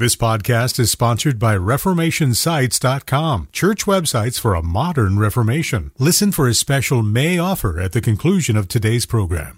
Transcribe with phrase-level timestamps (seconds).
[0.00, 5.90] This podcast is sponsored by ReformationSites.com, church websites for a modern Reformation.
[5.98, 9.56] Listen for a special May offer at the conclusion of today's program.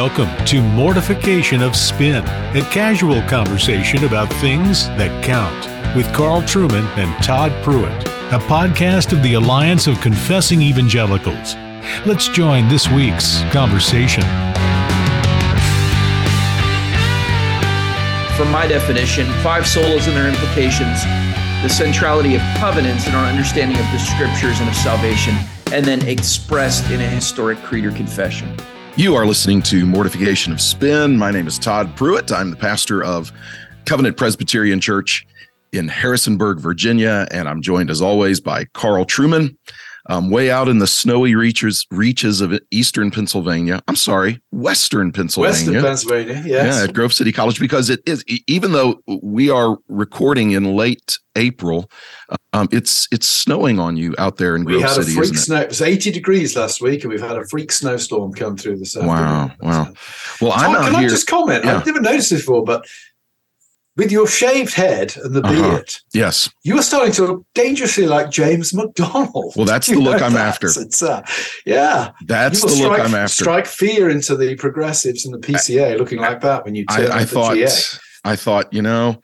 [0.00, 2.24] Welcome to Mortification of Spin,
[2.56, 7.92] a casual conversation about things that count with Carl Trueman and Todd Pruitt,
[8.32, 11.54] a podcast of the Alliance of Confessing Evangelicals.
[12.06, 14.22] Let's join this week's conversation.
[18.38, 21.04] From my definition, five solas and their implications,
[21.62, 25.34] the centrality of covenants in our understanding of the scriptures and of salvation,
[25.74, 28.56] and then expressed in a historic creed or confession.
[28.96, 31.16] You are listening to Mortification of Spin.
[31.16, 32.32] My name is Todd Pruitt.
[32.32, 33.32] I'm the pastor of
[33.86, 35.26] Covenant Presbyterian Church
[35.72, 39.56] in Harrisonburg, Virginia, and I'm joined as always by Carl Trueman.
[40.06, 43.82] Um, way out in the snowy reaches reaches of eastern Pennsylvania.
[43.86, 45.52] I'm sorry, western Pennsylvania.
[45.52, 46.76] Western Pennsylvania, yes.
[46.76, 51.18] Yeah, at Grove City College, because it is even though we are recording in late
[51.36, 51.90] April,
[52.52, 55.10] um, it's it's snowing on you out there in Grove City.
[55.10, 55.56] we had a freak snow.
[55.56, 55.62] It?
[55.64, 58.96] it was 80 degrees last week, and we've had a freak snowstorm come through this
[58.96, 59.16] afternoon.
[59.16, 59.92] Wow, wow.
[60.40, 61.08] Well, Tom, I'm can here.
[61.08, 61.64] I just comment?
[61.64, 61.78] Yeah.
[61.78, 62.86] I've never noticed this before, but
[63.96, 65.52] with your shaved head and the Uh-huh.
[65.72, 66.48] beard, Yes.
[66.62, 69.54] you are starting to look dangerously like James MacDonald.
[69.56, 70.46] Well, that's You the look I'm that?
[70.48, 70.68] after.
[70.68, 71.22] It's, uh,
[71.66, 73.44] yeah, That's the will look strike, I'm after.
[73.44, 77.16] Strike fear into the progressives and the PCA, looking like that when you turn I,
[77.18, 77.68] I the thought GA.
[78.24, 79.20] I thought, you know,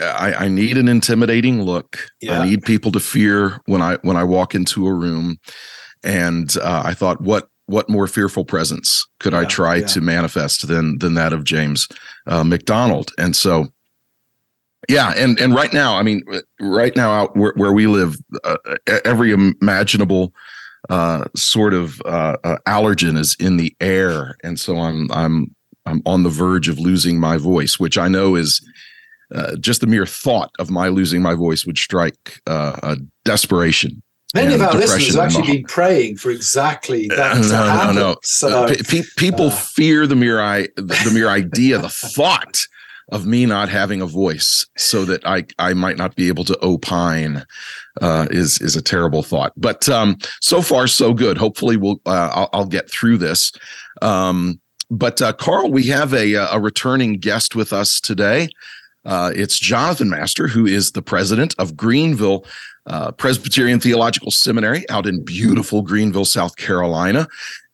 [0.00, 2.10] I, I need an intimidating look.
[2.20, 2.40] Yeah.
[2.40, 5.38] I need people to fear when I when I walk into a room.
[6.04, 9.86] And uh, I thought, what what more fearful presence could I try yeah.
[9.86, 11.88] to manifest than than that of James
[12.26, 13.10] uh, MacDonald?
[13.18, 13.68] And so,
[14.88, 16.22] yeah, and and right now, I mean,
[16.60, 18.56] right now out where, where we live, uh,
[19.04, 20.32] every imaginable
[20.88, 25.54] uh, sort of uh, uh, allergen is in the air, and so I'm I'm
[25.86, 28.60] I'm on the verge of losing my voice, which I know is
[29.34, 34.02] uh, just the mere thought of my losing my voice would strike uh, a desperation.
[34.34, 37.64] Many of our listeners have actually been praying for exactly that Uh, to no, no,
[37.70, 37.94] happen.
[37.96, 38.16] no.
[38.22, 42.66] So, pe- pe- people uh, fear the mere I, the mere idea, the thought
[43.10, 46.58] of me not having a voice, so that I I might not be able to
[46.62, 47.44] opine,
[48.00, 49.52] uh, is is a terrible thought.
[49.56, 51.38] But um, so far so good.
[51.38, 53.52] Hopefully we'll uh, I'll, I'll get through this.
[54.02, 58.48] Um, but uh, Carl, we have a a returning guest with us today.
[59.04, 62.44] Uh, it's Jonathan Master, who is the president of Greenville
[62.86, 67.26] uh, Presbyterian Theological Seminary out in beautiful Greenville, South Carolina.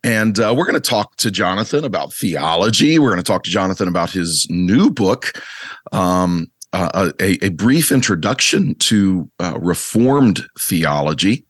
[0.04, 2.98] And uh, we're going to talk to Jonathan about theology.
[2.98, 5.40] We're going to talk to Jonathan about his new book,
[5.92, 11.44] um, uh, a, a brief introduction to uh, Reformed theology.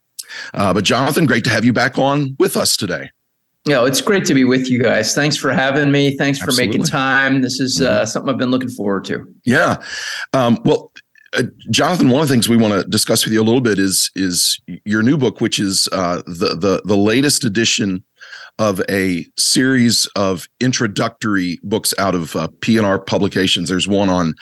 [0.54, 3.10] Uh, but Jonathan, great to have you back on with us today.
[3.64, 5.14] Yeah, it's great to be with you guys.
[5.14, 6.16] Thanks for having me.
[6.16, 7.42] Thanks for making time.
[7.42, 9.24] This is uh, something I've been looking forward to.
[9.44, 9.80] Yeah.
[10.32, 10.90] Um, well,
[11.34, 13.78] uh, Jonathan, one of the things we want to discuss with you a little bit
[13.78, 18.02] is is your new book, which is uh, the the the latest edition
[18.58, 23.68] of a series of introductory books out of uh, P&R publications.
[23.68, 24.34] There's one on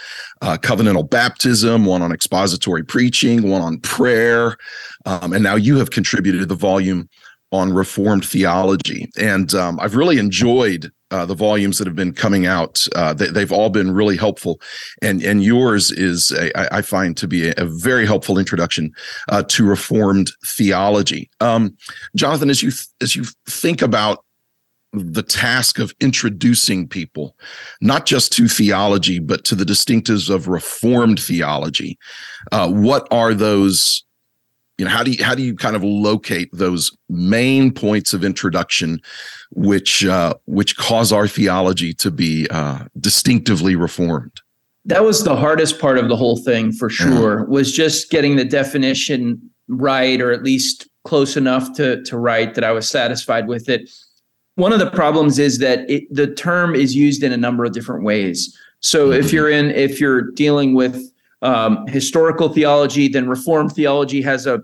[0.42, 4.56] uh, covenantal baptism, one on expository preaching, one on prayer,
[5.06, 7.08] um, and now you have contributed to the volume
[7.52, 9.08] on Reformed theology.
[9.18, 12.86] And um, I've really enjoyed uh, the volumes that have been coming out.
[12.94, 14.60] Uh, they, they've all been really helpful,
[15.02, 18.92] and and yours is a, I find to be a, very helpful introduction
[19.28, 21.30] uh, to Reformed theology.
[21.40, 21.76] Um,
[22.16, 24.24] Jonathan, as you as you think about
[24.92, 27.36] the task of introducing people,
[27.80, 31.98] not just to theology, but to the distinctives of Reformed theology,
[32.52, 34.04] uh, what are those?
[34.80, 38.24] You know, how do you how do you kind of locate those main points of
[38.24, 38.98] introduction,
[39.50, 44.32] which uh, which cause our theology to be uh, distinctively reformed?
[44.86, 48.44] That was the hardest part of the whole thing for sure, was just getting the
[48.46, 49.38] definition
[49.68, 53.90] right or at least close enough to to right that I was satisfied with it.
[54.54, 57.72] One of the problems is that it, the term is used in a number of
[57.72, 58.56] different ways.
[58.80, 59.32] So if Mhm.
[59.32, 61.12] you're in if you're dealing with
[61.42, 64.62] um, historical theology, then Reformed theology has a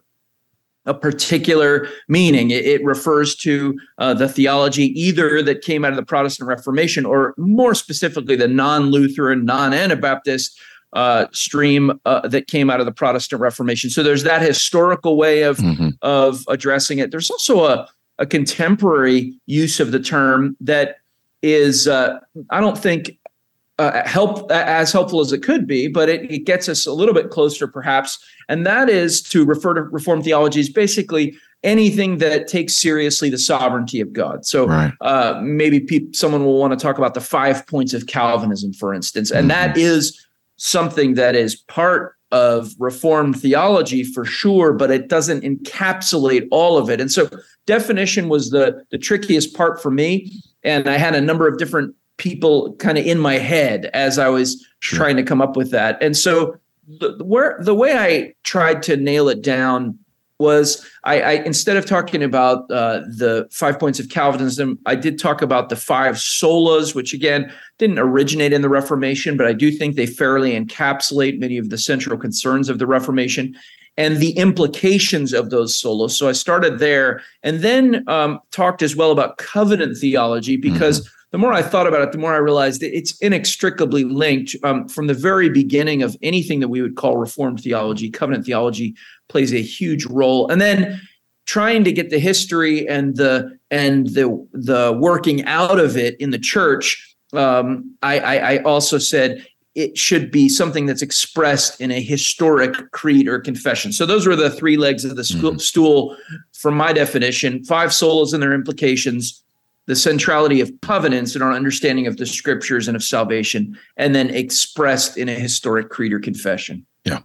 [0.86, 2.50] a particular meaning.
[2.50, 7.04] It, it refers to uh, the theology either that came out of the Protestant Reformation
[7.04, 10.58] or more specifically the non Lutheran, non Anabaptist
[10.92, 13.90] uh, stream uh, that came out of the Protestant Reformation.
[13.90, 15.92] So there's that historical way of, Mhm.
[16.02, 17.10] of addressing it.
[17.10, 17.88] There's also a,
[18.18, 20.96] a contemporary use of the term that
[21.42, 22.18] is, uh,
[22.50, 23.18] I don't think
[23.78, 27.14] uh, help as helpful as it could be, but it, it gets us a little
[27.14, 28.18] bit closer, perhaps.
[28.48, 33.38] And that is to refer to Reformed theology as basically anything that takes seriously the
[33.38, 34.46] sovereignty of God.
[34.46, 34.92] So right.
[35.00, 38.94] uh, maybe pe- someone will want to talk about the five points of Calvinism, for
[38.94, 39.72] instance, and mm-hmm.
[39.72, 40.26] that is
[40.56, 46.90] something that is part of Reformed theology for sure, but it doesn't encapsulate all of
[46.90, 47.00] it.
[47.00, 47.28] And so
[47.66, 50.32] definition was the the trickiest part for me,
[50.62, 54.28] and I had a number of different people kind of in my head as I
[54.28, 54.98] was sure.
[54.98, 56.02] trying to come up with that.
[56.02, 56.56] And so
[56.88, 59.98] the, where the way I tried to nail it down
[60.38, 65.18] was I, I instead of talking about uh, the five points of Calvinism, I did
[65.18, 69.70] talk about the five solas, which again didn't originate in the Reformation, but I do
[69.70, 73.56] think they fairly encapsulate many of the central concerns of the Reformation
[73.96, 76.10] and the implications of those solas.
[76.10, 81.00] So I started there, and then um, talked as well about covenant theology because.
[81.00, 84.88] Mm-hmm the more I thought about it, the more I realized it's inextricably linked um,
[84.88, 88.10] from the very beginning of anything that we would call Reformed theology.
[88.10, 88.94] Covenant theology
[89.28, 91.00] plays a huge role, and then
[91.46, 96.30] trying to get the history and the and the the working out of it in
[96.30, 97.16] the church.
[97.32, 99.44] Um, I, I, I also said
[99.74, 103.92] it should be something that's expressed in a historic creed or confession.
[103.92, 105.58] So those were the three legs of the mm-hmm.
[105.58, 106.16] stool,
[106.52, 109.42] from my definition: five solas and their implications
[109.86, 114.30] the centrality of covenants and our understanding of the scriptures and of salvation, and then
[114.30, 116.84] expressed in a historic creed or confession.
[117.04, 117.20] Yeah.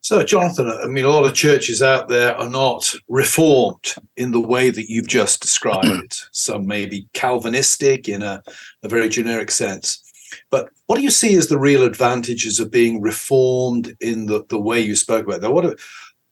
[0.00, 4.40] So, Jonathan, I mean, a lot of churches out there are not reformed in the
[4.40, 6.20] way that you've just described it.
[6.32, 8.42] Some may be Calvinistic in a,
[8.82, 10.02] a very generic sense.
[10.50, 14.60] But what do you see as the real advantages of being reformed in the, the
[14.60, 15.52] way you spoke about that?
[15.52, 15.78] What,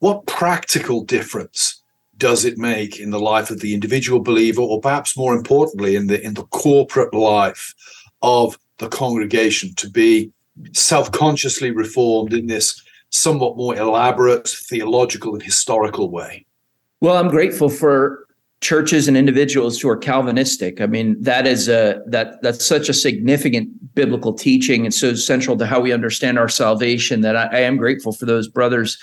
[0.00, 1.81] what practical difference
[2.22, 6.06] does it make in the life of the individual believer, or perhaps more importantly, in
[6.06, 7.74] the in the corporate life
[8.22, 10.30] of the congregation to be
[10.72, 12.80] self-consciously reformed in this
[13.10, 16.46] somewhat more elaborate theological and historical way?
[17.00, 18.26] Well, I'm grateful for
[18.60, 20.80] churches and individuals who are Calvinistic.
[20.80, 25.56] I mean, that is a that that's such a significant biblical teaching and so central
[25.56, 28.98] to how we understand our salvation that I, I am grateful for those brothers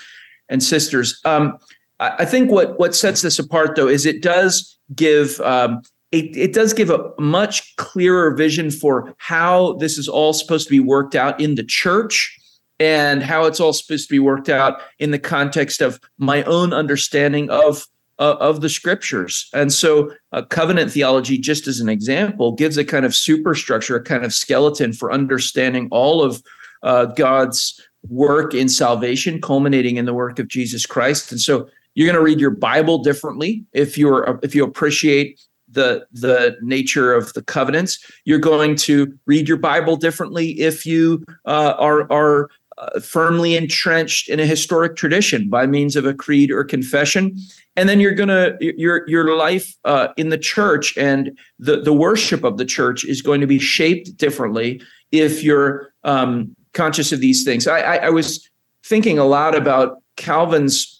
[0.48, 1.20] and sisters.
[1.26, 1.58] Um,
[2.00, 5.82] I think what what sets this apart though is it does give um,
[6.12, 10.70] it, it does give a much clearer vision for how this is all supposed to
[10.70, 12.36] be worked out in the church
[12.80, 16.72] and how it's all supposed to be worked out in the context of my own
[16.72, 17.86] understanding of
[18.18, 19.48] uh, of the scriptures.
[19.54, 24.02] And so, uh, covenant theology, just as an example, gives a kind of superstructure, a
[24.02, 26.42] kind of skeleton for understanding all of
[26.82, 31.32] uh, God's work in salvation, culminating in the work of Jesus Christ.
[31.32, 36.06] And so, you're going to read your Bible differently if you're if you appreciate the
[36.12, 37.98] the nature of the covenants.
[38.24, 42.48] You're going to read your Bible differently if you uh, are are
[42.78, 47.36] uh, firmly entrenched in a historic tradition by means of a creed or confession.
[47.76, 52.44] And then you're gonna your your life uh, in the church and the the worship
[52.44, 54.80] of the church is going to be shaped differently
[55.12, 57.66] if you're um, conscious of these things.
[57.66, 58.48] I, I, I was
[58.84, 60.99] thinking a lot about Calvin's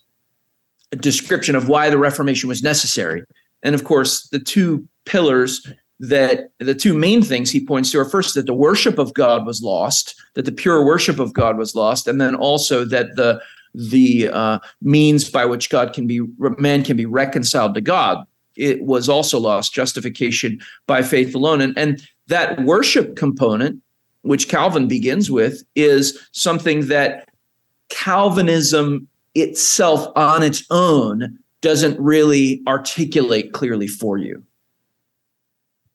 [0.96, 3.22] description of why the Reformation was necessary.
[3.62, 5.66] And of course, the two pillars
[6.00, 9.44] that the two main things he points to are first that the worship of God
[9.44, 13.40] was lost, that the pure worship of God was lost, and then also that the
[13.74, 16.22] the uh, means by which God can be
[16.58, 18.26] man can be reconciled to God
[18.56, 23.80] it was also lost justification by faith alone and and that worship component
[24.22, 27.28] which Calvin begins with is something that
[27.88, 34.42] Calvinism itself on its own doesn't really articulate clearly for you.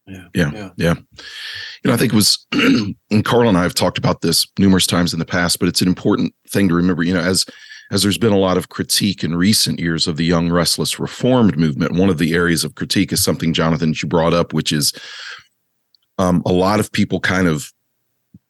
[0.08, 0.70] Yeah, yeah, yeah.
[0.77, 0.94] yeah.
[0.94, 4.86] You know, I think it was, and Carl and I have talked about this numerous
[4.86, 7.04] times in the past, but it's an important thing to remember.
[7.04, 7.46] You know, as
[7.92, 11.58] as there's been a lot of critique in recent years of the young restless reformed
[11.58, 14.94] movement, one of the areas of critique is something Jonathan you brought up, which is
[16.18, 17.72] um, a lot of people kind of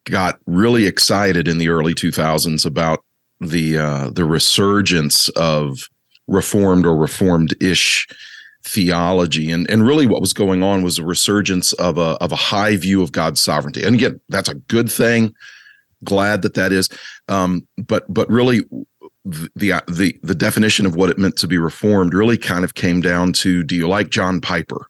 [0.04, 3.04] got really excited in the early 2000s about
[3.40, 5.88] the uh, the resurgence of
[6.26, 8.06] reformed or reformed ish
[8.64, 9.50] theology.
[9.50, 12.76] And and really what was going on was a resurgence of a of a high
[12.76, 13.82] view of God's sovereignty.
[13.82, 15.34] And again that's a good thing.
[16.04, 16.88] Glad that that is.
[17.28, 18.64] Um, but but really
[19.24, 23.00] the the the definition of what it meant to be reformed really kind of came
[23.00, 24.86] down to do you like John Piper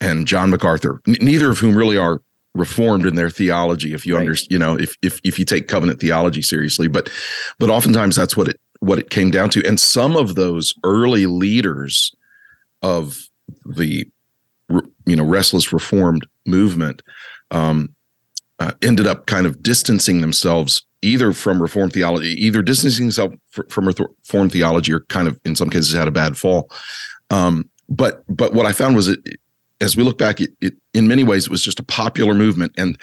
[0.00, 1.00] and John MacArthur?
[1.06, 2.20] N- neither of whom really are
[2.58, 4.20] reformed in their theology if you right.
[4.20, 7.08] understand you know if if if you take covenant theology seriously but
[7.58, 11.26] but oftentimes that's what it what it came down to and some of those early
[11.26, 12.14] leaders
[12.82, 13.28] of
[13.64, 14.06] the
[15.06, 17.02] you know restless reformed movement
[17.50, 17.94] um
[18.60, 23.36] uh, ended up kind of distancing themselves either from Reformed theology, either distancing themselves
[23.68, 26.68] from Reformed theology, or kind of in some cases had a bad fall.
[27.30, 29.20] Um, but but what I found was it
[29.80, 32.72] as we look back, it, it in many ways it was just a popular movement,
[32.76, 32.98] and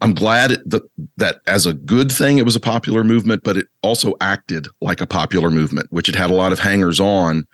[0.00, 0.82] I'm glad that
[1.16, 5.00] that as a good thing it was a popular movement, but it also acted like
[5.00, 7.46] a popular movement, which it had a lot of hangers on.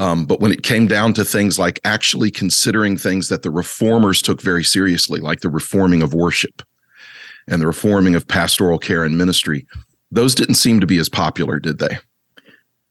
[0.00, 4.22] Um, but when it came down to things like actually considering things that the reformers
[4.22, 6.62] took very seriously, like the reforming of worship
[7.48, 9.66] and the reforming of pastoral care and ministry,
[10.12, 11.98] those didn't seem to be as popular, did they?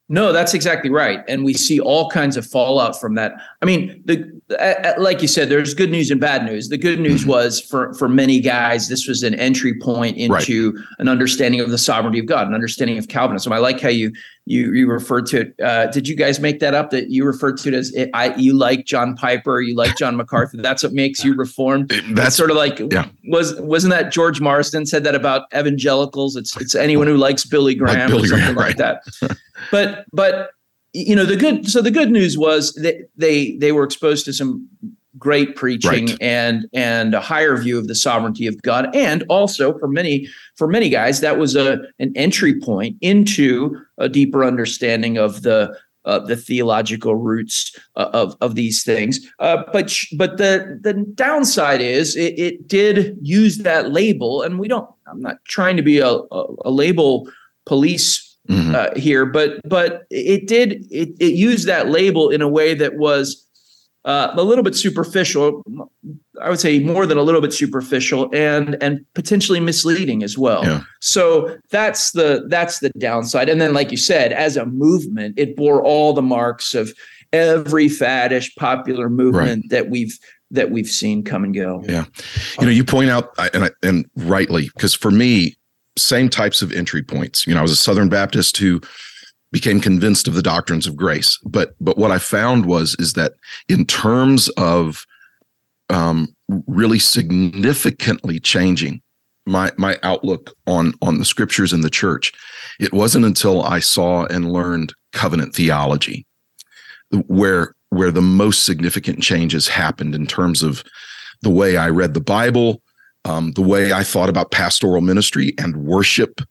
[0.10, 3.34] No, that's exactly right, and we see all kinds of fallout from that.
[3.62, 6.70] I mean, the like you said, there's good news and bad news.
[6.70, 7.32] The good news mm-hmm.
[7.32, 10.86] was for for many guys, this was an entry point into right.
[11.00, 13.52] an understanding of the sovereignty of God, an understanding of Calvinism.
[13.52, 14.14] I like how you
[14.48, 15.60] you you referred to it.
[15.62, 16.90] Uh, did you guys make that up?
[16.92, 20.16] That you referred to it as it, I you like John Piper, you like John
[20.18, 20.58] MacArthur.
[20.58, 21.90] That's what makes you reformed.
[22.12, 23.08] That's sort of like yeah.
[23.26, 26.36] was wasn't that George Marsden said that about evangelicals?
[26.36, 29.02] It's it's anyone who likes Billy Graham like Billy or something Graham, like right.
[29.24, 29.38] that.
[29.72, 30.52] but but
[30.94, 34.34] you know the good so the good news was that they they were exposed to
[34.34, 34.68] some
[35.18, 36.18] great preaching right.
[36.22, 40.68] and and a higher view of the sovereignty of God and also for many for
[40.68, 45.76] many guys that was a an entry point into a deeper understanding of the
[46.08, 49.20] uh, the theological roots uh, of of these things.
[49.40, 54.70] Uh, but but the the downside is it, it, did use that label, and we
[54.70, 54.90] don't.
[55.06, 57.30] I'm not trying to be a, a, a label
[57.66, 58.74] police mm-hmm.
[58.74, 62.96] uh, here, but but it did it, it used that label in a way that
[62.96, 63.46] was
[64.08, 65.64] uh, a little bit superficial.
[66.42, 70.64] I would say more than a little bit superficial and and potentially misleading as well.
[70.64, 70.84] Yeah.
[71.02, 73.50] So that's the that's the downside.
[73.50, 76.94] And then, like you said, as a movement, it bore all the marks of
[77.34, 79.70] every faddish popular movement right.
[79.72, 80.18] that we've
[80.52, 81.84] that we've seen come and go.
[81.86, 82.06] Yeah,
[82.62, 85.58] you know, you point out and and rightly because for me,
[85.98, 87.46] same types of entry points.
[87.46, 88.80] You know, I was a Southern Baptist who
[89.52, 91.40] became convinced of the doctrines of grace.
[91.44, 93.34] But but what I found was is that
[93.70, 95.06] in terms of
[95.90, 96.36] um,
[96.68, 99.02] really significantly changing
[99.46, 102.34] my my outlook on on the scriptures and the church,
[102.80, 106.26] it wasn't until I saw and learned covenant theology
[107.28, 110.84] where where the most significant changes happened in terms of
[111.42, 112.82] the way I read the Bible,
[113.24, 116.42] um, the way I thought about pastoral ministry and worship,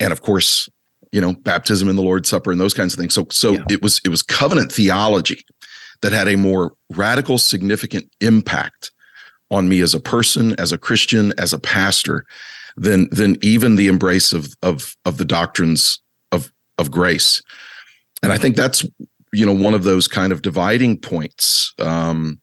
[0.00, 0.68] and of course,
[1.12, 3.14] you know, baptism in the Lord's Supper and those kinds of things.
[3.14, 3.64] So, so yeah.
[3.70, 5.44] it was it was covenant theology
[6.02, 8.90] that had a more radical, significant impact
[9.50, 12.24] on me as a person, as a Christian, as a pastor,
[12.76, 16.00] than than even the embrace of of of the doctrines
[16.32, 17.42] of of grace.
[18.22, 18.84] And I think that's
[19.32, 21.74] you know one of those kind of dividing points.
[21.78, 22.40] Um,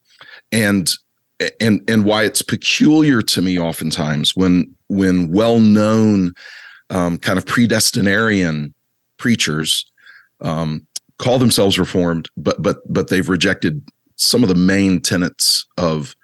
[0.52, 0.92] and
[1.60, 6.32] and and why it's peculiar to me oftentimes when when well-known
[6.90, 8.72] um, kind of predestinarian
[9.18, 9.90] preachers
[10.40, 10.86] um,
[11.18, 13.82] call themselves reformed but but but they've rejected
[14.16, 16.14] some of the main tenets of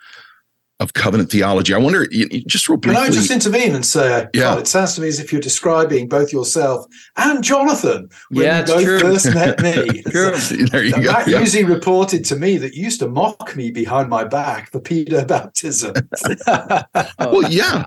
[0.83, 1.73] of covenant theology.
[1.73, 3.00] I wonder, just real briefly.
[3.00, 4.59] Can I just intervene and say, yeah.
[4.59, 8.66] it sounds to me as if you're describing both yourself and Jonathan when yeah, you
[8.66, 9.00] both true.
[9.00, 10.02] first met me.
[10.02, 10.37] true.
[10.66, 11.12] there you go.
[11.12, 11.38] Matt yeah.
[11.38, 15.26] usually reported to me that you used to mock me behind my back for pedo
[15.26, 15.95] baptism.
[17.19, 17.87] well, yeah.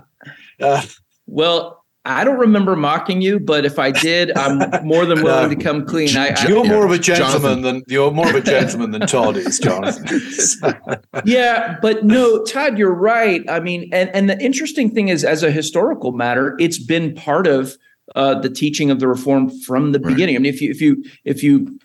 [0.58, 0.82] Uh,
[1.26, 5.56] well, I don't remember mocking you, but if I did, I'm more than willing to
[5.56, 6.16] come clean.
[6.16, 7.62] I, you're I, more of a gentleman Jonathan.
[7.62, 10.20] than you're more of a gentleman than Todd is, Jonathan.
[11.24, 13.42] yeah, but no, Todd, you're right.
[13.50, 17.48] I mean, and and the interesting thing is, as a historical matter, it's been part
[17.48, 17.76] of
[18.14, 20.12] uh, the teaching of the reform from the right.
[20.12, 20.36] beginning.
[20.36, 21.78] I mean, if you if you if you,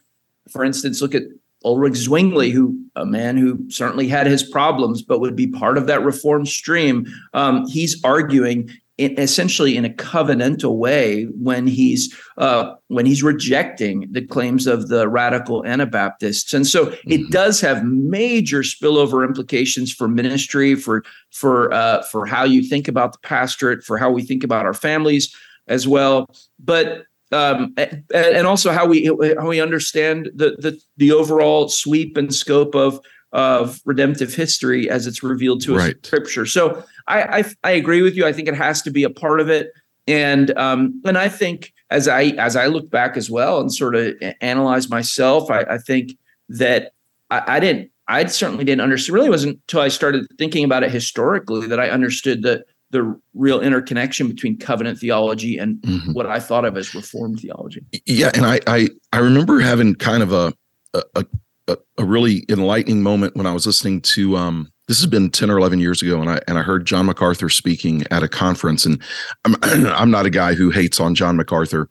[0.52, 1.24] for instance, look at
[1.66, 5.88] Ulrich Zwingli, who a man who certainly had his problems, but would be part of
[5.88, 7.08] that reform stream.
[7.34, 14.08] Um, he's arguing in, essentially in a covenantal way when he's uh, when he's rejecting
[14.12, 17.12] the claims of the radical Anabaptists, and so mm-hmm.
[17.12, 22.88] it does have major spillover implications for ministry, for for uh, for how you think
[22.88, 25.36] about the pastorate, for how we think about our families
[25.68, 26.30] as well.
[26.60, 27.74] But um,
[28.14, 33.00] and also how we how we understand the the the overall sweep and scope of
[33.32, 35.96] of redemptive history as it's revealed to us right.
[35.96, 36.46] in scripture.
[36.46, 38.26] So I, I, I agree with you.
[38.26, 39.72] I think it has to be a part of it,
[40.08, 43.96] and um, and I think as I as I look back as well and sort
[43.96, 46.18] of analyze myself, I, I think
[46.50, 46.94] that
[47.30, 47.92] I, I didn't.
[48.08, 49.16] I certainly didn't understand.
[49.16, 53.62] Really, wasn't until I started thinking about it historically that I understood the the real
[53.62, 56.12] interconnection between covenant theology and mm-hmm.
[56.12, 57.82] what I thought of as reformed theology.
[58.06, 60.54] Yeah, and I I, I remember having kind of a,
[60.94, 61.26] a
[61.68, 65.50] a, a really enlightening moment when I was listening to um, this has been 10
[65.50, 68.86] or 11 years ago and i and i heard john macarthur speaking at a conference
[68.86, 69.02] and
[69.46, 71.88] i'm i'm not a guy who hates on john macarthur.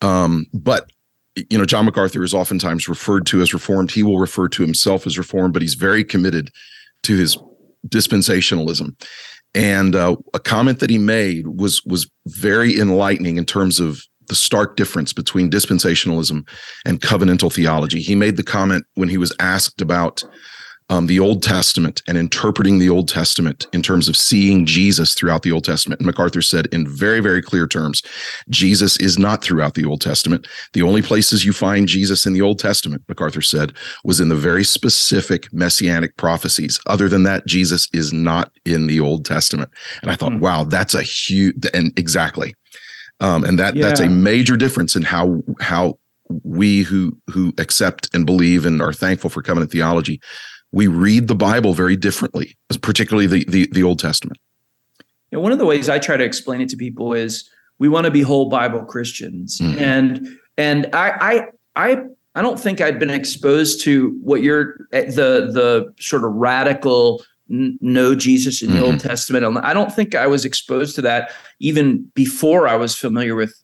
[0.00, 0.90] Um, but
[1.36, 3.92] you know john macarthur is oftentimes referred to as reformed.
[3.92, 6.50] He will refer to himself as reformed but he's very committed
[7.04, 7.38] to his
[7.86, 9.00] dispensationalism.
[9.54, 14.34] And uh, a comment that he made was was very enlightening in terms of the
[14.34, 16.48] stark difference between dispensationalism
[16.84, 18.00] and covenantal theology.
[18.00, 20.24] He made the comment when he was asked about
[20.88, 25.42] um, the Old Testament and interpreting the Old Testament in terms of seeing Jesus throughout
[25.42, 26.00] the Old Testament.
[26.00, 28.02] And MacArthur said in very, very clear terms
[28.50, 30.46] Jesus is not throughout the Old Testament.
[30.72, 33.72] The only places you find Jesus in the Old Testament, MacArthur said,
[34.04, 36.80] was in the very specific messianic prophecies.
[36.86, 39.70] Other than that, Jesus is not in the Old Testament.
[40.02, 40.40] And I thought, hmm.
[40.40, 42.54] wow, that's a huge, and exactly.
[43.20, 43.86] Um, and that yeah.
[43.86, 45.98] that's a major difference in how how
[46.42, 50.20] we who who accept and believe and are thankful for covenant theology
[50.72, 54.38] we read the Bible very differently, particularly the the, the Old Testament.
[55.30, 57.48] You know, one of the ways I try to explain it to people is
[57.78, 59.78] we want to be whole Bible Christians, mm-hmm.
[59.78, 62.02] and and I I I
[62.34, 68.14] I don't think I'd been exposed to what you're the the sort of radical know
[68.14, 68.84] Jesus in the mm-hmm.
[68.84, 69.58] Old Testament.
[69.62, 73.54] I don't think I was exposed to that even before I was familiar with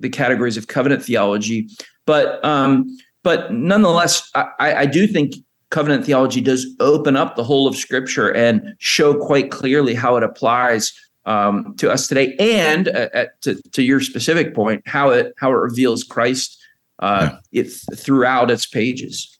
[0.00, 1.68] the categories of covenant theology.
[2.06, 5.34] But um, but nonetheless, I, I do think
[5.76, 10.22] covenant theology does open up the whole of Scripture and show quite clearly how it
[10.22, 15.34] applies um, to us today, and uh, at, to, to, your specific point, how it
[15.38, 16.58] how it reveals Christ
[17.00, 17.64] uh, yeah.
[17.64, 19.38] it, throughout its pages.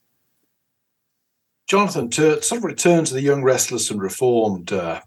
[1.68, 5.00] Jonathan, to sort of return to the young, restless, and reformed uh,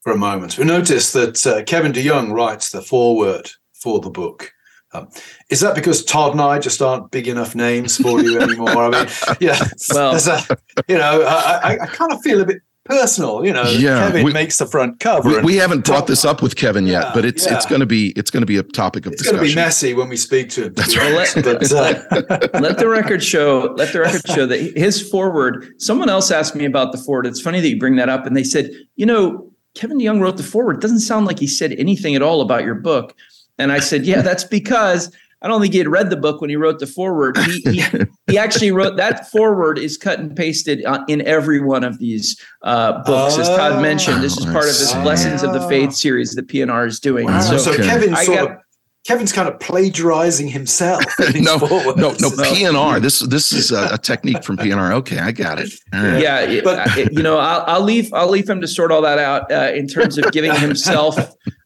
[0.00, 4.50] for a moment, we notice that uh, Kevin DeYoung writes the foreword for the book.
[4.94, 5.08] Um,
[5.48, 8.76] is that because Todd and I just aren't big enough names for you anymore?
[8.76, 9.08] I mean,
[9.40, 9.58] yeah,
[9.94, 10.56] well, a,
[10.86, 13.44] you know, I, I, kind of feel a bit personal.
[13.44, 15.28] You know, yeah, Kevin we, makes the front cover.
[15.28, 17.56] We, we haven't brought this up with Kevin yet, yeah, but it's yeah.
[17.56, 19.44] it's going to be it's going to be a topic of it's discussion.
[19.46, 20.74] It's going to be messy when we speak to him.
[20.74, 21.14] That's right.
[21.14, 23.74] Let, but, uh, let the record show.
[23.78, 25.72] Let the record show that his forward.
[25.78, 27.26] Someone else asked me about the forward.
[27.26, 30.36] It's funny that you bring that up, and they said, you know, Kevin Young wrote
[30.36, 30.76] the foreword.
[30.76, 33.16] It doesn't sound like he said anything at all about your book.
[33.58, 36.50] And I said, yeah, that's because I don't think he had read the book when
[36.50, 37.36] he wrote the foreword.
[37.36, 37.84] He, he,
[38.28, 42.40] he actually wrote that foreword is cut and pasted uh, in every one of these
[42.62, 44.22] uh, books, oh, as Todd mentioned.
[44.22, 47.26] This is part of this Blessings of the Faith series that P&R is doing.
[47.26, 47.40] Wow.
[47.40, 48.58] So, so Kevin sort got, of
[49.04, 51.02] Kevin's kind of plagiarizing himself.
[51.34, 52.30] no, no, no, no.
[52.54, 53.00] P&R.
[53.00, 54.92] This this is a, a, technique from P&R.
[54.92, 55.72] Okay, I got it.
[55.92, 56.22] Right.
[56.22, 59.50] Yeah, but you know, I'll, I'll, leave I'll leave him to sort all that out
[59.50, 61.16] uh, in terms of giving himself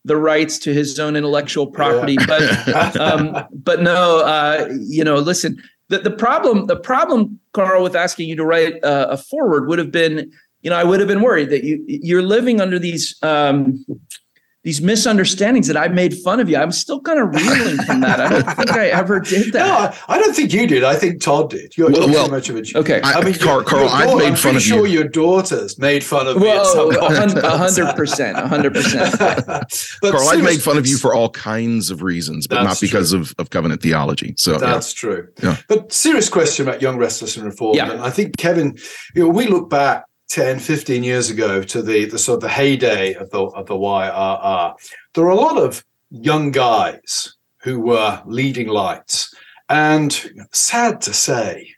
[0.06, 2.14] the rights to his own intellectual property.
[2.14, 2.26] Yeah.
[2.26, 5.62] But um, but no, uh, you know, listen.
[5.88, 9.78] The, the problem the problem, Carl, with asking you to write uh, a foreword would
[9.78, 13.16] have been, you know, I would have been worried that you you're living under these.
[13.22, 13.84] Um,
[14.66, 16.57] these misunderstandings that I made fun of you.
[16.57, 18.18] I'm still kind of reeling from that.
[18.18, 19.64] I don't think I ever did that.
[19.64, 20.83] No, I don't think you did.
[20.83, 21.76] I think Todd did.
[21.76, 23.00] You're, well, well, much of a okay.
[23.02, 24.94] I, I mean, Carl, Carl I've made I'm fun of sure you.
[24.94, 26.96] Your daughters made fun of well, me.
[26.98, 29.16] hundred percent, hundred percent.
[30.00, 33.37] Carl, I've made fun of you for all kinds of reasons, but not because of,
[33.38, 34.35] of covenant theology.
[34.37, 34.98] So that's yeah.
[34.98, 35.29] true.
[35.44, 35.57] Yeah.
[35.68, 37.76] But serious question about young, restless, and reformed.
[37.76, 37.92] Yeah.
[37.92, 38.76] And I think Kevin,
[39.14, 42.48] you know, we look back 10, 15 years ago to the, the sort of the
[42.48, 44.74] heyday of the, of the YRR,
[45.14, 49.34] there were a lot of young guys who were leading lights.
[49.68, 50.12] And
[50.52, 51.74] sad to say,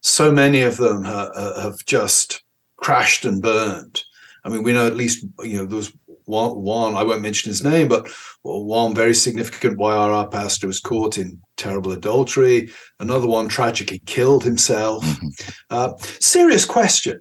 [0.00, 2.42] so many of them have just
[2.76, 4.02] crashed and burned.
[4.44, 5.92] I mean, we know at least, you know, there was
[6.24, 8.08] one, one I won't mention his name, but
[8.42, 12.70] one very significant YRR pastor was caught in terrible adultery.
[13.00, 15.04] Another one tragically killed himself.
[15.04, 15.28] Mm-hmm.
[15.70, 17.20] Uh, serious question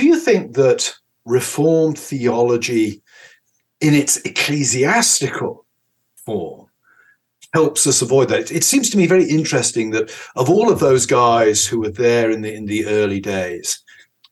[0.00, 0.94] do you think that
[1.26, 3.02] Reformed theology
[3.82, 5.66] in its ecclesiastical
[6.24, 6.66] form
[7.52, 8.50] helps us avoid that?
[8.50, 12.30] It seems to me very interesting that of all of those guys who were there
[12.30, 13.78] in the in the early days,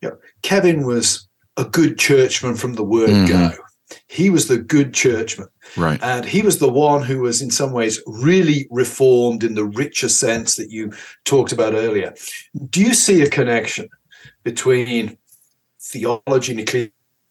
[0.01, 1.29] you know, Kevin was
[1.59, 3.27] a good churchman from the word mm-hmm.
[3.27, 3.51] go.
[4.07, 5.49] He was the good churchman.
[5.77, 6.03] Right.
[6.03, 10.09] And he was the one who was in some ways really reformed in the richer
[10.09, 10.93] sense that you
[11.25, 12.15] talked about earlier.
[12.71, 13.91] Do you see a connection
[14.45, 15.18] between
[15.89, 16.61] theology and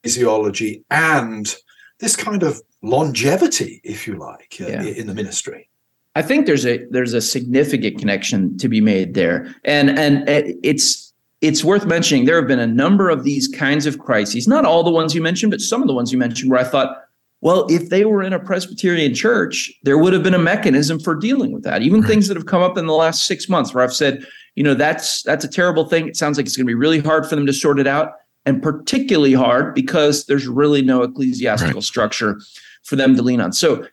[0.05, 1.55] ecclesiology and
[1.99, 4.83] this kind of longevity, if you like, uh, yeah.
[4.83, 5.69] in the ministry.
[6.15, 11.13] I think there's a there's a significant connection to be made there, and and it's
[11.41, 12.25] it's worth mentioning.
[12.25, 15.21] There have been a number of these kinds of crises, not all the ones you
[15.21, 17.03] mentioned, but some of the ones you mentioned, where I thought,
[17.41, 21.13] well, if they were in a Presbyterian church, there would have been a mechanism for
[21.13, 21.83] dealing with that.
[21.83, 22.09] Even right.
[22.09, 24.73] things that have come up in the last six months, where I've said, you know,
[24.73, 26.07] that's that's a terrible thing.
[26.07, 28.13] It sounds like it's going to be really hard for them to sort it out
[28.47, 31.83] and particularly hard because there's really no ecclesiastical right.
[31.83, 32.39] structure
[32.83, 33.51] for them to lean on.
[33.51, 33.85] So,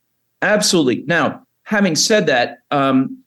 [0.43, 1.03] absolutely.
[1.07, 3.19] Now, having said that, um,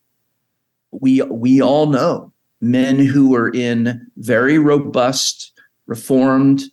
[0.91, 5.51] we we all know men who were in very robust,
[5.85, 6.63] reformed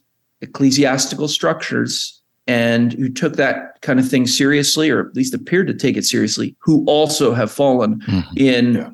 [0.41, 5.75] ecclesiastical structures and who took that kind of thing seriously, or at least appeared to
[5.75, 8.39] take it seriously, who also have fallen mm-hmm.
[8.39, 8.91] in yeah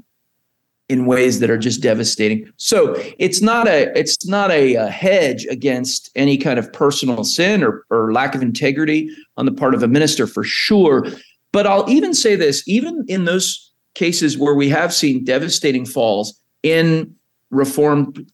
[0.90, 2.52] in ways that are just devastating.
[2.56, 7.62] So it's not a it's not a, a, hedge against any kind of personal sin
[7.62, 11.06] or, or lack of integrity on the part of a minister for sure.
[11.52, 16.40] But I'll even say this: even in those cases where we have seen devastating falls
[16.64, 17.14] in
[17.50, 18.28] reformed,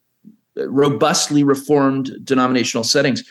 [0.56, 3.22] robustly reformed denominational settings,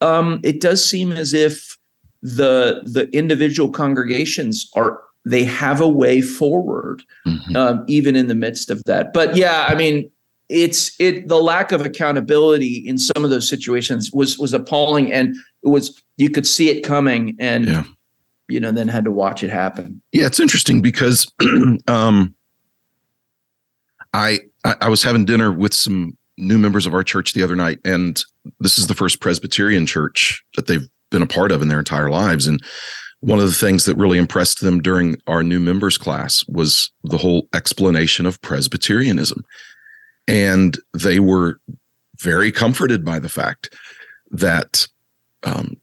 [0.00, 1.78] um, it does seem as if
[2.22, 7.56] the the individual congregations are they have a way forward, mm-hmm.
[7.56, 9.12] um, even in the midst of that.
[9.12, 10.10] But yeah, I mean,
[10.48, 15.36] it's it the lack of accountability in some of those situations was was appalling, and
[15.62, 17.84] it was you could see it coming, and yeah.
[18.48, 20.00] you know then had to watch it happen.
[20.12, 21.30] Yeah, it's interesting because
[21.88, 22.34] um,
[24.14, 27.78] I I was having dinner with some new members of our church the other night,
[27.84, 28.22] and
[28.60, 32.10] this is the first Presbyterian church that they've been a part of in their entire
[32.10, 32.62] lives, and
[33.20, 37.18] one of the things that really impressed them during our new members class was the
[37.18, 39.44] whole explanation of Presbyterianism.
[40.28, 41.60] And they were
[42.18, 43.74] very comforted by the fact
[44.30, 44.86] that
[45.42, 45.76] um,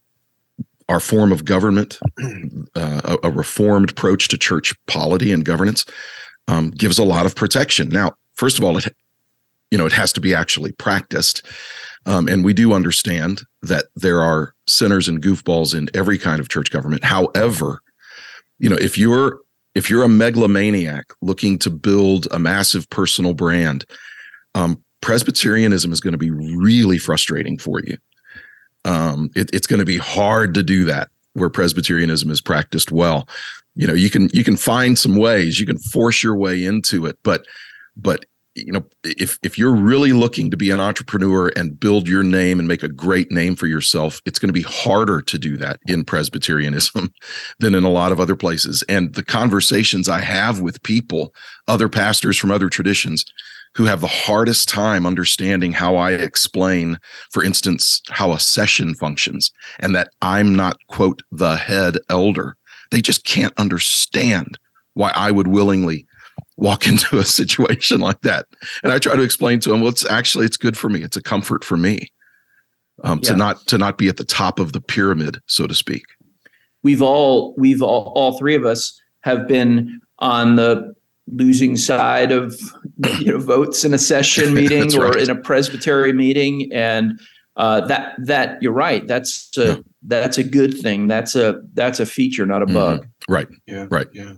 [0.88, 1.98] our form of government,
[2.74, 5.84] uh, a, a, reformed approach to church polity and governance,
[6.48, 7.88] um, gives a lot of protection.
[7.88, 8.94] Now, first of all, it
[9.70, 11.44] you know it has to be actually practiced.
[12.06, 16.48] Um, and we do understand that there are sinners and goofballs in every kind of
[16.48, 17.04] church government.
[17.04, 17.82] However,
[18.58, 19.40] you know, if you're
[19.74, 23.84] if you're a megalomaniac looking to build a massive personal brand,
[24.54, 27.98] um, Presbyterianism is going to be really frustrating for you.
[28.86, 33.28] Um, it, it's going to be hard to do that where Presbyterianism is practiced well.
[33.74, 37.04] You know, you can you can find some ways, you can force your way into
[37.04, 37.44] it, but
[37.96, 38.24] but
[38.56, 42.58] you know if if you're really looking to be an entrepreneur and build your name
[42.58, 45.78] and make a great name for yourself it's going to be harder to do that
[45.86, 47.12] in presbyterianism
[47.60, 48.82] than in a lot of other places.
[48.88, 51.34] And the conversations i have with people
[51.68, 53.24] other pastors from other traditions
[53.74, 56.98] who have the hardest time understanding how i explain
[57.30, 62.56] for instance how a session functions and that i'm not quote the head elder
[62.90, 64.58] they just can't understand
[64.94, 66.06] why i would willingly
[66.56, 68.46] walk into a situation like that.
[68.82, 71.02] And I try to explain to him, well, it's actually it's good for me.
[71.02, 72.10] It's a comfort for me
[73.04, 73.30] um, yeah.
[73.30, 76.04] to not to not be at the top of the pyramid, so to speak.
[76.82, 80.94] We've all we've all all three of us have been on the
[81.28, 82.58] losing side of
[83.18, 85.22] you know votes in a session meeting or right.
[85.22, 87.20] in a presbytery meeting and
[87.56, 89.76] uh, that that you're right that's a yeah.
[90.04, 93.32] that's a good thing that's a that's a feature not a bug mm-hmm.
[93.32, 94.34] right yeah right yeah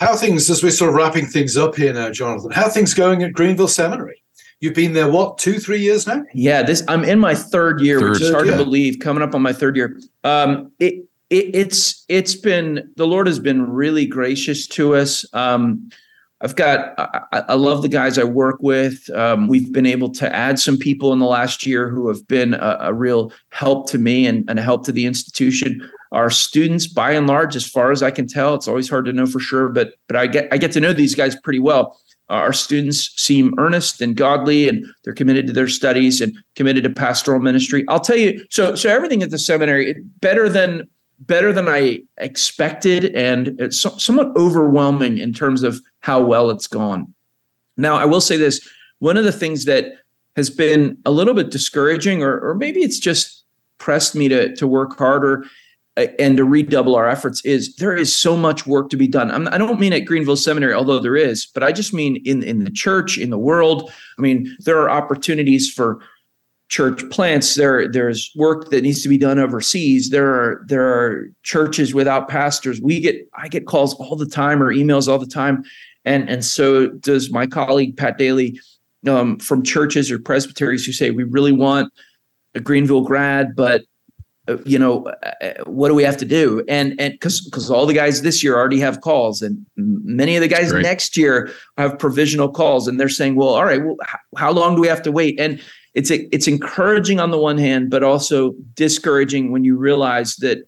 [0.00, 3.22] how things, as we're sort of wrapping things up here now, Jonathan, how things going
[3.22, 4.22] at Greenville Seminary?
[4.60, 6.22] You've been there what two, three years now?
[6.34, 8.56] Yeah, this I'm in my third year, third, which is hard yeah.
[8.56, 8.98] to believe.
[8.98, 13.38] Coming up on my third year, um, it, it, it's it's been the Lord has
[13.38, 15.24] been really gracious to us.
[15.32, 15.90] Um,
[16.42, 19.08] I've got I, I, love the guys I work with.
[19.10, 22.52] Um, we've been able to add some people in the last year who have been
[22.52, 26.86] a, a real help to me and, and a help to the institution our students
[26.86, 29.40] by and large as far as i can tell it's always hard to know for
[29.40, 31.98] sure but but i get i get to know these guys pretty well.
[32.28, 36.84] Uh, our students seem earnest and godly and they're committed to their studies and committed
[36.84, 37.84] to pastoral ministry.
[37.88, 43.14] I'll tell you so so everything at the seminary better than better than i expected
[43.16, 47.12] and it's so, somewhat overwhelming in terms of how well it's gone.
[47.76, 48.60] Now i will say this
[49.00, 49.94] one of the things that
[50.36, 53.44] has been a little bit discouraging or, or maybe it's just
[53.78, 55.44] pressed me to, to work harder
[56.18, 59.30] and to redouble our efforts is there is so much work to be done.
[59.30, 62.22] I'm, I do not mean at Greenville Seminary, although there is, but I just mean
[62.24, 63.90] in in the church, in the world.
[64.18, 66.00] I mean, there are opportunities for
[66.68, 67.54] church plants.
[67.54, 70.10] There there's work that needs to be done overseas.
[70.10, 72.80] There are there are churches without pastors.
[72.80, 75.64] We get I get calls all the time or emails all the time,
[76.04, 78.58] and and so does my colleague Pat Daly
[79.08, 81.92] um, from churches or presbyteries who say we really want
[82.54, 83.82] a Greenville grad, but
[84.64, 85.04] you know,
[85.42, 86.64] uh, what do we have to do?
[86.68, 90.42] And and because because all the guys this year already have calls, and many of
[90.42, 93.96] the guys next year have provisional calls, and they're saying, well, all right, well,
[94.36, 95.38] how long do we have to wait?
[95.38, 95.60] And
[95.94, 100.66] it's a, it's encouraging on the one hand, but also discouraging when you realize that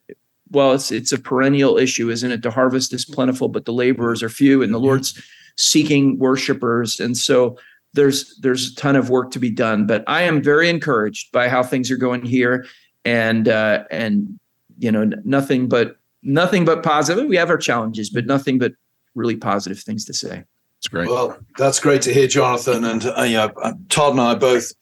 [0.53, 2.42] well, it's it's a perennial issue, isn't it?
[2.42, 5.21] The harvest is plentiful, but the laborers are few, and the Lord's
[5.57, 7.57] seeking worshipers, and so
[7.95, 9.87] there's there's a ton of work to be done.
[9.87, 12.66] But I am very encouraged by how things are going here,
[13.05, 14.38] and uh, and
[14.79, 17.27] you know nothing but nothing but positive.
[17.27, 18.73] We have our challenges, but nothing but
[19.15, 20.45] really positive things to say.
[20.79, 21.09] It's great.
[21.09, 22.85] Well, that's great to hear, Jonathan.
[22.85, 23.49] And uh, yeah,
[23.88, 24.73] Todd and I both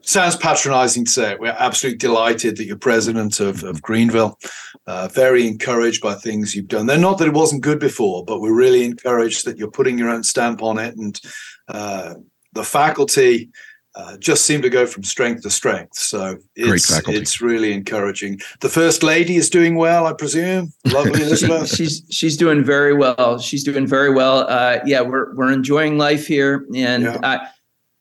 [0.00, 1.40] sounds patronizing to say it.
[1.40, 4.38] We're absolutely delighted that you're president of, of Greenville.
[4.86, 6.86] Uh, very encouraged by things you've done.
[6.86, 10.10] They're not that it wasn't good before, but we're really encouraged that you're putting your
[10.10, 10.96] own stamp on it.
[10.96, 11.20] And
[11.68, 12.14] uh,
[12.52, 13.50] the faculty
[13.96, 15.96] uh, just seem to go from strength to strength.
[15.96, 18.40] So it's, it's really encouraging.
[18.60, 20.72] The first lady is doing well, I presume.
[20.86, 21.74] Lovely Elizabeth.
[21.74, 23.38] she's she's doing very well.
[23.38, 24.46] She's doing very well.
[24.48, 27.48] Uh, yeah, we're we're enjoying life here, and yeah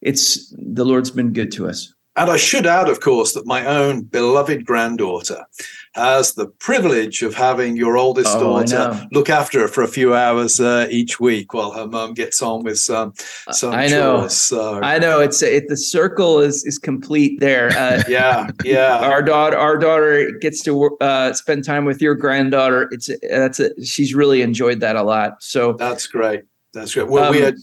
[0.05, 1.93] it's the Lord's been good to us.
[2.17, 5.45] And I should add, of course, that my own beloved granddaughter
[5.95, 10.13] has the privilege of having your oldest oh, daughter look after her for a few
[10.13, 13.13] hours uh, each week while her mum gets on with some
[13.51, 14.19] some I know.
[14.19, 14.37] chores.
[14.37, 14.81] So.
[14.81, 17.69] I know it's it, the circle is is complete there.
[17.77, 18.99] Uh, yeah, yeah.
[18.99, 22.87] Our daughter, our daughter gets to uh, spend time with your granddaughter.
[22.91, 25.43] It's that's a, she's really enjoyed that a lot.
[25.43, 26.43] So that's great.
[26.73, 27.07] That's great.
[27.07, 27.55] Well, um, we had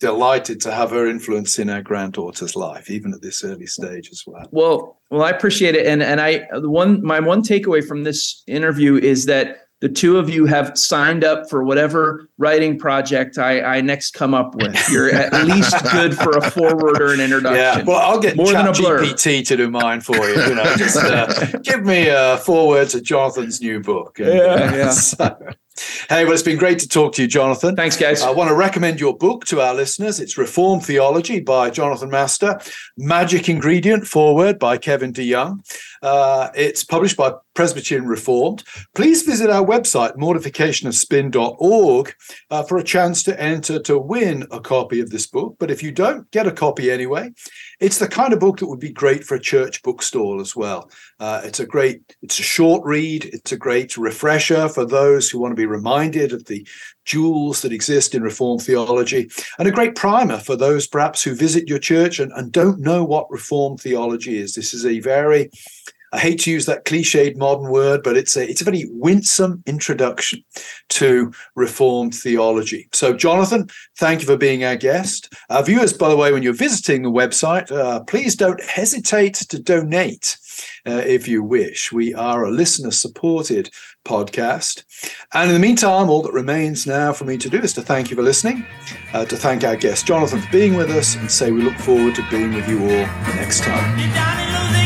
[0.00, 4.22] delighted to have her influence in our granddaughter's life, even at this early stage as
[4.26, 4.46] well.
[4.50, 8.96] Well, well, I appreciate it, and and I one my one takeaway from this interview
[8.96, 13.80] is that the two of you have signed up for whatever writing project I, I
[13.82, 14.74] next come up with.
[14.90, 17.56] You're at least good for a forward or an introduction.
[17.60, 19.00] Yeah, well, I'll get more than a blur.
[19.04, 20.40] GPT to do mine for you.
[20.40, 24.18] You know, just uh, give me a forward to Jonathan's new book.
[24.18, 24.90] And, yeah, yeah.
[24.96, 25.36] So,
[26.08, 27.76] Hey, well, it's been great to talk to you, Jonathan.
[27.76, 28.22] Thanks, guys.
[28.22, 30.20] I want to recommend your book to our listeners.
[30.20, 32.58] It's Reformed Theology by Jonathan Master,
[32.96, 35.60] Magic Ingredient Forward by Kevin DeYoung.
[36.02, 38.62] Uh, it's published by Presbyterian Reformed.
[38.94, 42.14] Please visit our website, mortificationofspin.org,
[42.50, 45.56] uh, for a chance to enter to win a copy of this book.
[45.58, 47.32] But if you don't get a copy anyway,
[47.80, 50.90] it's the kind of book that would be great for a church bookstall as well.
[51.18, 53.24] Uh, it's a great, it's a short read.
[53.24, 56.66] It's a great refresher for those who want to be reminded of the
[57.06, 61.68] jewels that exist in Reformed theology, and a great primer for those perhaps who visit
[61.68, 64.54] your church and, and don't know what Reformed theology is.
[64.54, 65.50] This is a very
[66.16, 69.62] I hate to use that cliched modern word, but it's a it's a very winsome
[69.66, 70.42] introduction
[70.88, 72.88] to Reformed theology.
[72.94, 75.34] So, Jonathan, thank you for being our guest.
[75.50, 79.58] Our viewers, by the way, when you're visiting the website, uh, please don't hesitate to
[79.58, 80.38] donate
[80.86, 81.92] uh, if you wish.
[81.92, 83.68] We are a listener supported
[84.06, 84.84] podcast.
[85.34, 88.08] And in the meantime, all that remains now for me to do is to thank
[88.08, 88.64] you for listening,
[89.12, 92.14] uh, to thank our guest Jonathan for being with us, and say we look forward
[92.14, 94.85] to being with you all next time.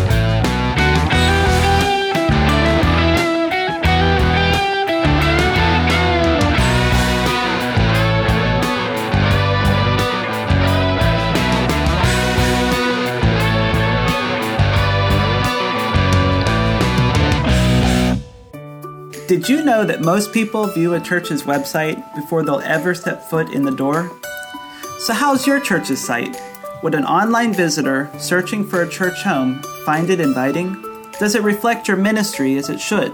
[19.31, 23.53] Did you know that most people view a church's website before they'll ever step foot
[23.53, 24.11] in the door?
[24.99, 26.35] So, how's your church's site?
[26.83, 30.75] Would an online visitor searching for a church home find it inviting?
[31.17, 33.13] Does it reflect your ministry as it should?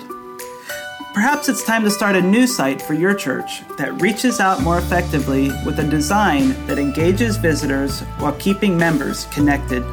[1.13, 4.80] Perhaps it's time to start a new site for your church that reaches out more
[4.80, 9.84] effectively with a design that engages visitors while keeping members connected.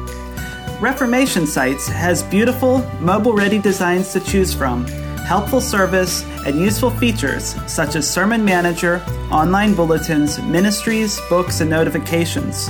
[0.81, 4.87] Reformation Sites has beautiful, mobile ready designs to choose from
[5.25, 12.69] helpful service, and useful features such as Sermon Manager, online bulletins, ministries, books, and notifications.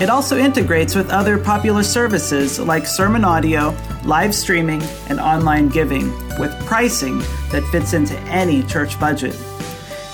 [0.00, 6.10] It also integrates with other popular services like sermon audio, live streaming, and online giving,
[6.38, 7.18] with pricing
[7.50, 9.36] that fits into any church budget.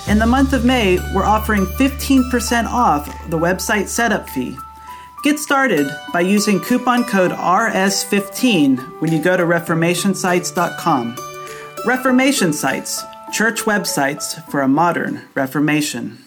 [0.07, 4.57] In the month of May, we're offering 15% off the website setup fee.
[5.23, 11.34] Get started by using coupon code RS15 when you go to ReformationSites.com.
[11.85, 16.24] Reformation Sites, church websites for a modern Reformation.